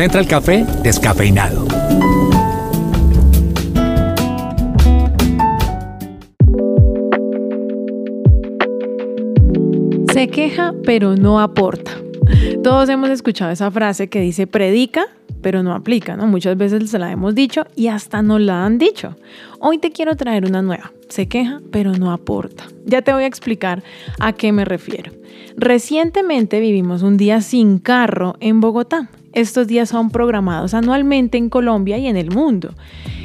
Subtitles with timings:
[0.00, 1.68] Central Café descafeinado.
[10.10, 11.90] Se queja pero no aporta.
[12.62, 15.04] Todos hemos escuchado esa frase que dice predica
[15.42, 16.26] pero no aplica, ¿no?
[16.26, 19.16] Muchas veces se la hemos dicho y hasta no la han dicho.
[19.58, 20.92] Hoy te quiero traer una nueva.
[21.10, 22.64] Se queja, pero no aporta.
[22.86, 23.82] Ya te voy a explicar
[24.18, 25.12] a qué me refiero.
[25.58, 29.10] Recientemente vivimos un día sin carro en Bogotá.
[29.32, 32.74] Estos días son programados anualmente en Colombia y en el mundo.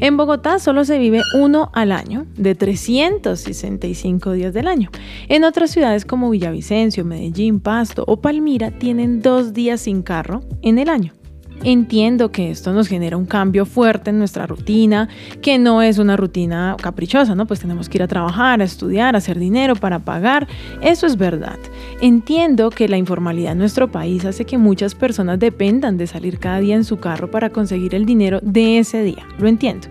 [0.00, 4.90] En Bogotá solo se vive uno al año, de 365 días del año.
[5.28, 10.78] En otras ciudades como Villavicencio, Medellín, Pasto o Palmira tienen dos días sin carro en
[10.78, 11.19] el año.
[11.62, 15.08] Entiendo que esto nos genera un cambio fuerte en nuestra rutina,
[15.42, 17.46] que no es una rutina caprichosa, ¿no?
[17.46, 20.48] Pues tenemos que ir a trabajar, a estudiar, a hacer dinero para pagar.
[20.80, 21.58] Eso es verdad.
[22.00, 26.60] Entiendo que la informalidad en nuestro país hace que muchas personas dependan de salir cada
[26.60, 29.26] día en su carro para conseguir el dinero de ese día.
[29.38, 29.88] Lo entiendo.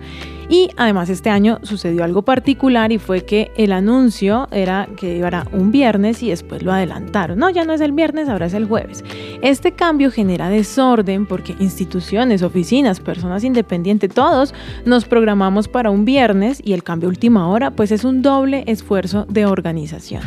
[0.50, 5.30] Y además este año sucedió algo particular y fue que el anuncio era que iba
[5.52, 7.38] un viernes y después lo adelantaron.
[7.38, 9.03] No, ya no es el viernes, ahora es el jueves.
[9.44, 16.59] Este cambio genera desorden porque instituciones, oficinas, personas independientes, todos nos programamos para un viernes
[16.63, 20.23] y el cambio última hora pues es un doble esfuerzo de organización.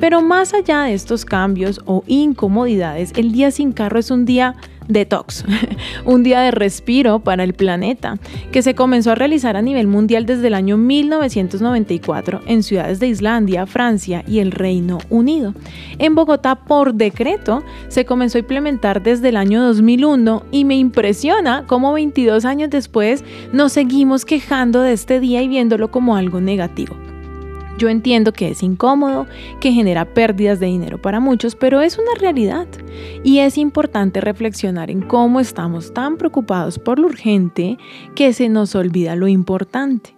[0.00, 4.56] Pero más allá de estos cambios o incomodidades, el día sin carro es un día
[4.88, 5.44] detox,
[6.04, 8.18] un día de respiro para el planeta,
[8.50, 13.08] que se comenzó a realizar a nivel mundial desde el año 1994 en ciudades de
[13.08, 15.54] Islandia, Francia y el Reino Unido.
[15.98, 21.64] En Bogotá, por decreto, se comenzó a implementar desde el año 2001 y me impresiona
[21.66, 27.01] cómo 22 años después nos seguimos quejando de este día y viéndolo como algo negativo.
[27.78, 29.26] Yo entiendo que es incómodo,
[29.60, 32.66] que genera pérdidas de dinero para muchos, pero es una realidad.
[33.24, 37.78] Y es importante reflexionar en cómo estamos tan preocupados por lo urgente
[38.14, 40.14] que se nos olvida lo importante.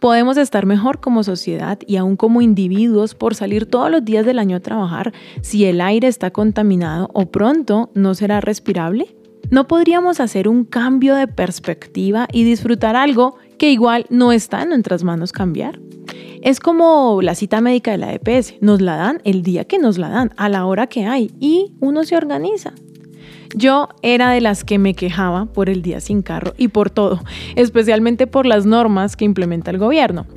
[0.00, 4.38] Podemos estar mejor como sociedad y aún como individuos por salir todos los días del
[4.38, 9.16] año a trabajar si el aire está contaminado o pronto no será respirable.
[9.48, 14.70] ¿No podríamos hacer un cambio de perspectiva y disfrutar algo que igual no está en
[14.70, 15.78] nuestras manos cambiar?
[16.46, 19.98] Es como la cita médica de la EPS, nos la dan el día que nos
[19.98, 22.72] la dan, a la hora que hay, y uno se organiza.
[23.56, 27.18] Yo era de las que me quejaba por el día sin carro y por todo,
[27.56, 30.28] especialmente por las normas que implementa el gobierno.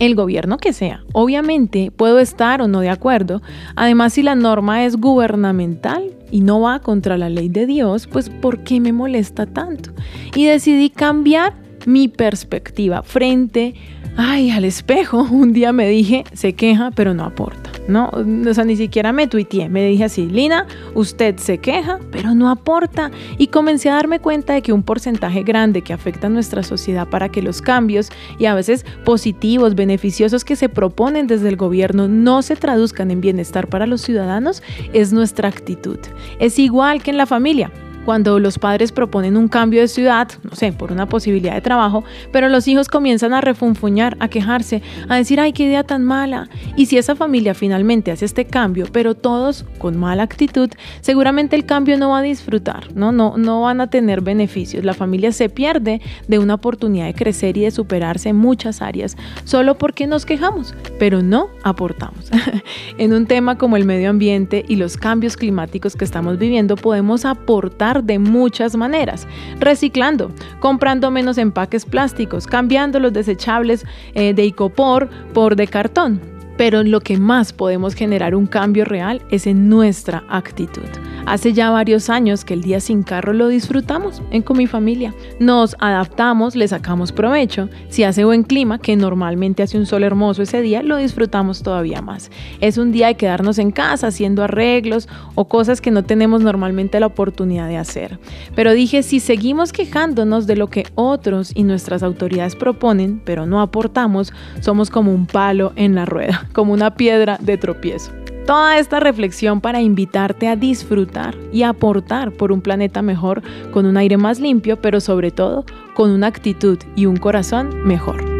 [0.00, 1.04] El gobierno que sea.
[1.12, 3.42] Obviamente puedo estar o no de acuerdo.
[3.76, 8.30] Además, si la norma es gubernamental y no va contra la ley de Dios, pues
[8.30, 9.90] ¿por qué me molesta tanto?
[10.34, 11.52] Y decidí cambiar
[11.84, 13.74] mi perspectiva frente
[14.16, 15.22] ay, al espejo.
[15.30, 17.70] Un día me dije, se queja, pero no aporta.
[17.88, 19.68] No, o sea, ni siquiera me tuiteé.
[19.68, 23.10] Me dije así, Lina, usted se queja, pero no aporta.
[23.38, 27.08] Y comencé a darme cuenta de que un porcentaje grande que afecta a nuestra sociedad
[27.08, 32.06] para que los cambios y a veces positivos, beneficiosos que se proponen desde el gobierno
[32.06, 34.62] no se traduzcan en bienestar para los ciudadanos
[34.92, 35.98] es nuestra actitud.
[36.38, 37.70] Es igual que en la familia
[38.04, 42.04] cuando los padres proponen un cambio de ciudad, no sé, por una posibilidad de trabajo,
[42.32, 46.48] pero los hijos comienzan a refunfuñar, a quejarse, a decir, ay, qué idea tan mala.
[46.76, 50.70] Y si esa familia finalmente hace este cambio, pero todos con mala actitud,
[51.00, 53.12] seguramente el cambio no va a disfrutar, ¿no?
[53.12, 54.84] No, no van a tener beneficios.
[54.84, 59.16] La familia se pierde de una oportunidad de crecer y de superarse en muchas áreas,
[59.44, 62.30] solo porque nos quejamos, pero no aportamos.
[62.98, 67.24] en un tema como el medio ambiente y los cambios climáticos que estamos viviendo, podemos
[67.24, 70.30] aportar de muchas maneras, reciclando,
[70.60, 77.00] comprando menos empaques plásticos, cambiando los desechables eh, de icopor por de cartón pero lo
[77.00, 80.88] que más podemos generar un cambio real es en nuestra actitud.
[81.24, 85.14] Hace ya varios años que el día sin carro lo disfrutamos en con mi familia.
[85.38, 87.68] Nos adaptamos, le sacamos provecho.
[87.88, 92.02] Si hace buen clima, que normalmente hace un sol hermoso ese día, lo disfrutamos todavía
[92.02, 92.30] más.
[92.60, 96.98] Es un día de quedarnos en casa haciendo arreglos o cosas que no tenemos normalmente
[96.98, 98.18] la oportunidad de hacer.
[98.54, 103.60] Pero dije, si seguimos quejándonos de lo que otros y nuestras autoridades proponen, pero no
[103.60, 108.21] aportamos, somos como un palo en la rueda como una piedra de tropiezo.
[108.46, 113.96] Toda esta reflexión para invitarte a disfrutar y aportar por un planeta mejor, con un
[113.96, 118.31] aire más limpio, pero sobre todo con una actitud y un corazón mejor.